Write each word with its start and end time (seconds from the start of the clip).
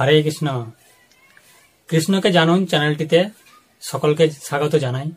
হরে 0.00 0.22
কৃষ্ণ। 0.22 0.70
কৃষ্ণকে 1.88 2.32
জানুন 2.32 2.66
চ্যানেলটিতে। 2.66 3.28
সকলকে 3.80 4.30
স্বাগত 4.30 4.76
জানাই। 4.76 5.10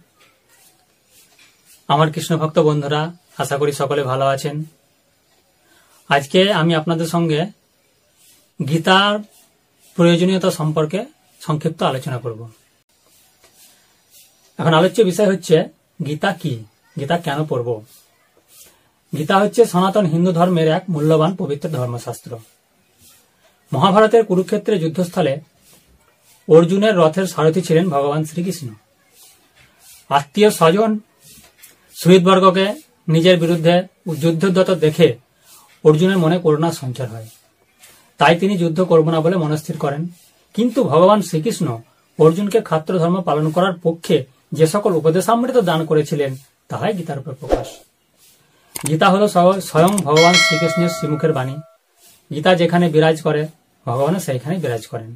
আমার 1.87 2.11
কৃষ্ণ 2.11 2.37
ভক্ত 2.37 2.59
বন্ধুরা, 2.59 3.13
আশা 3.37 3.57
করি 3.57 3.71
সকলে 3.71 4.03
ভালো 4.03 4.25
আছেন। 4.25 4.63
আজকে 6.09 6.53
আমি 6.53 6.75
আপনাদের 6.75 7.07
সঙ্গে 7.07 7.45
গীতার 8.67 9.19
প্রয়োজনীয়তা 9.95 10.51
সম্পর্কে 10.51 11.05
সংক্ষিপ্ত 11.41 11.83
আলোচনা 11.83 12.17
করব। 12.17 12.49
এখন 14.57 14.73
আলোচ্য 14.73 15.01
বিষয় 15.01 15.27
হচ্ছে, 15.27 15.63
গীতা 16.05 16.33
কি? 16.33 16.63
গীতা 16.99 17.17
কেন 17.17 17.45
পড়ব? 17.45 17.83
গীতা 19.17 19.37
হচ্ছে 19.37 19.65
সনাতন 19.65 20.05
হিন্দু 20.05 20.31
ধর্মের 20.31 20.67
এক 20.67 20.83
মূল্যবান 20.89 21.35
পবিত্র 21.35 21.69
ধর্মশাস্ত্র। 21.69 22.37
মহাভারতের 23.73 24.23
কুরুক্ষেত্রের 24.29 24.81
যুদ্ধস্থলে 24.83 25.33
অর্জুনের 26.47 26.93
রথের 27.01 27.25
সারথি 27.33 27.61
ছিলেন 27.67 27.85
ভগবান 27.93 28.21
শ্রীকৃষ্ণ। 28.29 28.67
আত্মীয় 30.17 30.49
স্বজন 30.59 30.91
শহীদবর্গকে 32.01 32.65
নিজের 33.15 33.37
বিরুদ্ধে 33.43 33.75
যুদ্ধদত 34.23 34.69
দেখে 34.85 35.07
অর্জুনের 35.87 36.19
মনে 36.23 36.37
করুণা 36.43 36.69
সঞ্চার 36.81 37.07
হয়। 37.13 37.27
তাই 38.19 38.35
তিনি 38.41 38.53
যুদ্ধ 38.57 38.79
করব 38.91 39.05
না 39.13 39.19
বলে 39.25 39.35
মনস্থির 39.43 39.77
করেন। 39.83 40.01
কিন্তু 40.55 40.79
ভগবান 40.91 41.19
শ্রীকৃষ্ণ 41.27 41.67
অর্জুনকে 42.19 42.59
খাত্র 42.69 42.93
ধর্ম 43.01 43.17
পালন 43.27 43.45
করার 43.55 43.75
পক্ষে 43.85 44.17
যে 44.57 44.65
সকল 44.73 44.91
উপদেশামৃত 44.99 45.57
দান 45.69 45.81
করেছিলেন, 45.89 46.31
তাহাই 46.69 46.93
গীতার 46.97 47.21
উপর 47.21 47.33
প্রকাশ। 47.41 47.67
গীতা 48.87 49.07
হল 49.13 49.23
স্বয়ং 49.69 49.93
ভগবান 50.07 50.35
শ্রীকৃষ্ণের 50.43 50.91
শ্রীমুখের 50.95 51.31
বাণী। 51.37 51.55
গীতা 52.31 52.51
যেখানে 52.61 52.85
বিরাজ 52.93 53.17
করে 53.27 53.41
ভগবানও 53.85 54.19
সেইখানে 54.19 54.57
বিরাজ 54.57 54.87
করেন। 54.87 55.15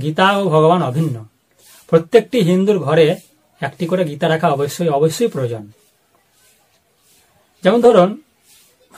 গীতা 0.00 0.30
ও 0.30 0.44
ভগবান 0.44 0.82
অভিন্ন। 0.82 1.24
প্রত্যেকটি 1.88 2.40
হিন্দুর 2.40 2.78
ঘরে 2.78 3.16
একটি 3.60 3.86
করে 3.86 4.04
গীতা 4.04 4.28
রাখা 4.28 4.48
অবশ্যই 4.48 4.88
অবশ্যই 4.88 5.28
প্রয়োজন। 5.28 5.70
যেমন 7.62 7.80
ধরুন, 7.80 8.22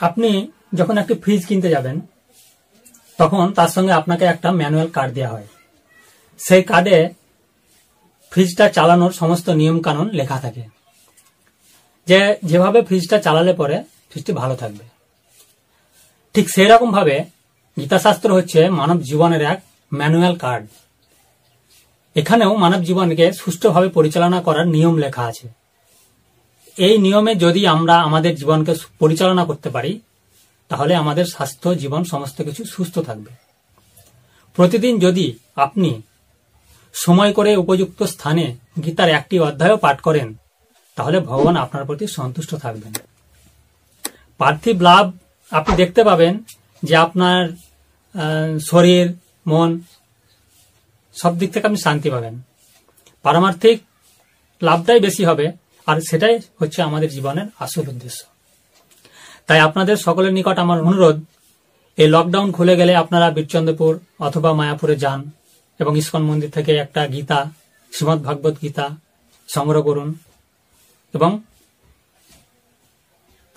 আপনি 0.01 0.51
যখন 0.73 0.97
একটি 0.97 1.13
ফ্রিজ 1.13 1.45
কিনতে 1.45 1.69
যাবেন, 1.69 1.99
তখন 3.17 3.53
তার 3.53 3.67
সঙ্গে 3.67 3.91
আপনাকে 3.91 4.25
একটা 4.25 4.51
ম্যানুয়াল 4.51 4.87
কার্ড 4.87 5.13
দেওয়া 5.13 5.31
হয়। 5.31 5.47
সেই 6.37 6.63
কার্ডে 6.63 7.09
ফ্রিজটা 8.31 8.69
চালানোর 8.69 9.11
সমস্ত 9.11 9.49
নিয়ম 9.49 9.81
কানুন 9.81 10.09
লেখা 10.09 10.39
থাকে। 10.39 10.63
যে, 12.07 12.37
যেভাবে 12.43 12.81
ফ্রিজটা 12.81 13.17
চালালে 13.17 13.53
পরে 13.53 13.83
ফ্রিজটি 14.09 14.33
ভালো 14.33 14.55
থাকবে। 14.55 14.85
ঠিক 16.33 16.49
সেই 16.49 16.65
রকম 16.65 16.91
ভাবে 16.91 17.34
গীতাশাস্ত্র 17.79 18.33
হচ্ছে 18.33 18.69
মানব 18.69 19.01
জীবনের 19.01 19.41
এক 19.41 19.61
ম্যানুয়াল 19.93 20.35
কার্ড। 20.35 20.67
এখানেও 22.15 22.55
মানব 22.55 22.83
জীবনকে 22.83 23.33
সুষ্ঠুভাবে 23.33 23.89
পরিচালনা 23.89 24.41
করার 24.41 24.67
নিয়ম 24.67 24.97
লেখা 24.97 25.23
আছে। 25.23 25.47
এই 26.77 26.97
নিয়মে 26.97 27.35
যদি 27.35 27.67
আমরা 27.67 27.95
আমাদের 28.01 28.35
জীবনকে 28.35 28.73
পরিচালনা 28.99 29.45
করতে 29.45 29.69
পারি, 29.69 30.01
তাহলে 30.69 30.95
আমাদের 30.95 31.25
স্বাস্থ্য, 31.25 31.75
জীবন 31.75 32.03
সমস্ত 32.03 32.41
কিছু 32.41 32.63
সুস্থ 32.65 32.99
থাকবে। 32.99 33.31
প্রতিদিন 34.55 34.99
যদি 34.99 35.33
আপনি 35.55 36.01
সময় 36.93 37.33
করে 37.33 37.55
উপযুক্ত 37.55 38.03
স্থানে 38.03 38.55
গীতার 38.85 39.09
একটি 39.09 39.39
অধ্যায়ও 39.39 39.77
পাঠ 39.77 40.01
করেন, 40.01 40.35
তাহলে 40.95 41.19
ভগবান 41.19 41.55
আপনার 41.55 41.85
প্রতি 41.85 42.07
সন্তুষ্ট 42.07 42.55
থাকবেন। 42.55 42.93
পার্থিব 44.37 44.81
লাভ 44.81 45.11
আপনি 45.51 45.75
দেখতে 45.75 46.03
পাবেন 46.03 46.43
যে 46.83 46.95
আপনার 47.05 47.41
শরীর, 48.71 49.07
মন, 49.51 49.69
সব 51.15 51.33
দিক 51.39 51.49
থেকে 51.53 51.65
আপনি 51.69 51.79
শান্তি 51.85 52.09
পাবেন। 52.13 52.35
পারমার্থিক 53.25 53.77
লাভটাই 54.61 54.99
বেশি 55.07 55.23
হবে, 55.29 55.45
আর 55.87 55.97
সেটাই 56.09 56.35
হচ্ছে 56.59 56.79
আমাদের 56.89 57.09
জীবনের 57.15 57.47
আসল 57.65 57.85
উদ্দেশ্য। 57.93 58.19
তাই 59.47 59.59
আপনাদের 59.67 59.97
সকলের 60.05 60.33
নিকট 60.37 60.57
আমার 60.65 60.79
অনুরোধ, 60.87 61.17
এই 61.97 62.07
লকডাউন 62.15 62.49
খুলে 62.57 62.73
গেলে 62.79 62.93
আপনারা 63.03 63.27
বীরচন্দ্রপুর 63.37 63.91
অথবা 64.27 64.49
মায়াপুরে 64.59 64.95
যান 65.03 65.19
এবং 65.79 65.93
ইস্কন 66.01 66.23
মন্দির 66.29 66.49
থেকে 66.57 66.71
একটা 66.85 67.01
গীতা, 67.13 67.39
শ্রীমদ 67.93 68.19
ভাগবত 68.27 68.55
গীতা 68.63 68.85
সংগ্রহ 69.49 69.81
করুন 69.89 70.09
এবং 71.13 71.31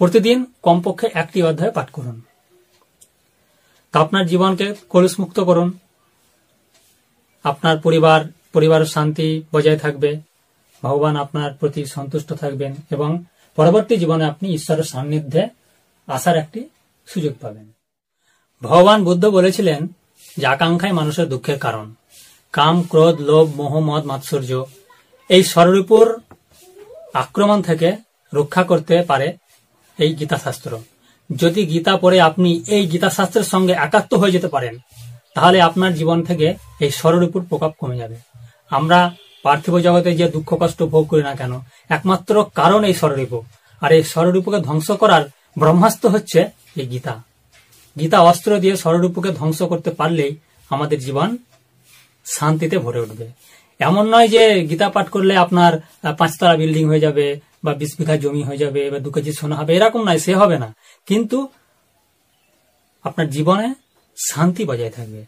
প্রতিদিন 0.01 0.39
কমপক্ষে 0.67 1.07
একটি 1.23 1.39
অধ্যায় 1.49 1.73
পাঠ 1.77 1.89
করুন। 1.97 2.17
আপনার 3.93 4.27
জীবনকে 4.27 4.75
কলুষমুক্ত 4.89 5.41
করুন 5.41 5.79
আপনার 7.45 7.79
পরিবার, 7.79 8.25
পরিবারের 8.53 8.87
শান্তি 8.87 9.43
বজায় 9.53 9.79
থাকবে। 9.79 10.21
ভগবান 10.83 11.17
আপনার 11.17 11.55
প্রতি 11.55 11.85
সন্তুষ্ট 11.85 12.33
থাকবেন 12.33 12.75
এবং 12.91 13.25
পরবর্তী 13.57 13.97
জীবনে 13.97 14.25
আপনি 14.25 14.55
ঈশ্বরের 14.55 14.85
সান্নিধ্যে 14.85 15.49
আসার 16.07 16.37
একটি 16.37 16.69
সুযোগ 17.07 17.35
পাবেন। 17.41 17.73
ভগবান 18.63 19.05
বুদ্ধ 19.05 19.27
বলেছিলেন 19.27 19.89
যে 20.37 20.47
আকাঙ্ক্ষাই 20.47 20.93
মানুষের 20.93 21.29
দুঃখের 21.29 21.59
কারণ। 21.59 21.95
কাম, 22.53 22.83
ক্রোধ, 22.83 23.21
লোভ, 23.21 23.57
মোহ, 23.57 23.79
মদ, 23.79 24.07
মাৎসর্য 24.07 24.65
এই 25.29 25.45
স্বরূপুর 25.45 26.21
আক্রমণ 27.15 27.63
থেকে 27.63 27.97
রক্ষা 28.35 28.63
করতে 28.63 29.03
পারে 29.03 29.37
এই 29.99 30.15
গীতাশাস্ত্র। 30.15 30.79
যদি 31.31 31.67
গীতা 31.67 31.97
পড়ে 31.97 32.21
আপনি 32.21 32.51
এই 32.69 32.87
গীতাশাস্ত্রের 32.87 33.47
সঙ্গে 33.53 33.73
একাত্ম 33.73 34.13
হয়ে 34.19 34.33
যেতে 34.33 34.49
পারেন, 34.49 34.75
তাহলে 35.35 35.61
আপনার 35.61 35.93
জীবন 35.95 36.23
থেকে 36.23 36.55
এই 36.81 36.91
স্বরূপুর 36.91 37.43
প্রভাব 37.49 37.73
কমে 37.81 37.97
যাবে। 37.97 38.17
আমরা 38.71 38.99
পার্থিব 39.45 39.79
জগতে 39.79 40.11
যে 40.17 40.29
দুঃখ 40.29 40.51
কষ্ট 40.63 40.83
ভোগ 40.83 41.05
করি 41.07 41.23
না 41.23 41.35
কেন, 41.35 41.53
একমাত্র 41.89 42.45
কারণ 42.55 42.85
এই 42.85 42.95
স্বরূপ 42.95 43.33
আর 43.83 43.93
এই 43.93 44.03
স্বরূপকে 44.03 44.59
ধ্বংস 44.61 44.91
করার 44.91 45.23
ব্রহ্মাস্ত্র 45.59 46.09
হচ্ছে 46.09 46.41
এই 46.77 46.87
গীতা। 46.87 47.15
গীতা 48.01 48.21
অস্ত্র 48.21 48.51
দিয়ে 48.59 48.77
স্বরূপকে 48.77 49.31
ধ্বংস 49.33 49.63
করতে 49.63 49.91
পারলেই 49.91 50.37
আমাদের 50.71 50.99
জীবন 51.01 51.37
শান্তিতে 52.27 52.79
ভরে 52.79 53.01
উঠবে। 53.01 53.27
এমন 53.81 54.05
নয় 54.15 54.29
যে 54.35 54.43
গীতা 54.71 54.89
পাঠ 54.97 55.07
করলে 55.15 55.35
আপনার 55.45 55.73
পাঁচতলা 56.21 56.55
বিল্ডিং 56.61 56.85
হয়ে 56.91 57.03
যাবে 57.07 57.27
বা 57.65 57.73
বিশ 57.81 57.93
বিঘা 57.99 58.17
জমি 58.23 58.43
হয়ে 58.49 58.61
যাবে 58.65 58.83
বা 58.93 58.99
দু 59.05 59.11
কেজি 59.15 59.33
সোনা 59.39 59.57
হবে, 59.61 59.73
এরকম 59.77 60.01
নয়, 60.09 60.21
সে 60.27 60.33
হবে 60.41 60.57
না। 60.63 60.69
কিন্তু 61.09 61.39
আপনার 63.05 63.27
জীবনে 63.37 63.67
শান্তি 64.17 64.63
বজায় 64.71 64.93
থাকবে 64.97 65.21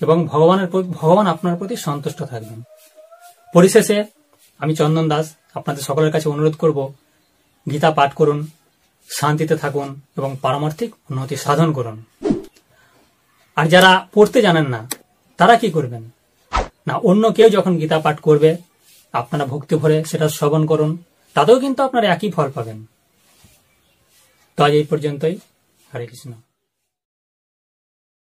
এবং 0.00 0.16
ভগবানের 0.32 0.68
ভগবান 1.00 1.26
আপনার 1.34 1.54
প্রতি 1.60 1.76
সন্তুষ্ট 1.86 2.20
থাকবেন। 2.32 2.60
পরিশেষে 3.54 3.98
আমি 4.60 4.72
চন্দন 4.80 5.06
দাস, 5.12 5.26
আপনাদের 5.58 5.82
সকলের 5.88 6.12
কাছে 6.14 6.26
অনুরোধ 6.34 6.54
করব, 6.62 6.78
গীতা 7.66 7.90
পাঠ 7.98 8.10
করুন, 8.20 8.38
শান্তিতে 9.08 9.54
থাকুন 9.62 9.88
এবং 10.18 10.30
পারমার্থিক 10.44 10.90
উন্নতি 11.10 11.36
সাধন 11.44 11.68
করুন। 11.78 11.96
আর 13.56 13.66
যারা 13.74 13.92
পড়তে 14.14 14.38
জানেন 14.46 14.66
না, 14.74 14.80
তারা 15.38 15.54
কি 15.62 15.68
করবেন? 15.76 16.02
না, 16.86 16.94
অন্য 16.94 17.32
কেউ 17.32 17.48
যখন 17.48 17.76
গীতা 17.76 17.98
পাঠ 17.98 18.20
করবে, 18.20 18.56
আপনারা 19.12 19.44
ভক্তি 19.44 19.76
ভরে 19.76 20.04
সেটা 20.04 20.28
শ্রবণ 20.28 20.66
করুন, 20.66 21.02
তাতেও 21.34 21.60
কিন্তু 21.60 21.82
আপনারা 21.82 22.12
একই 22.12 22.30
ফল 22.30 22.50
পাবেন। 22.50 22.86
তো 24.56 24.64
আজ 24.64 24.72
এই 24.72 24.84
পর্যন্তই। 24.84 25.36
হরে 25.94 26.06
কৃষ্ণ। 26.06 26.32